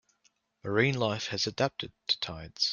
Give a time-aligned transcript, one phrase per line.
[0.63, 2.69] Marine life has adapted to tides.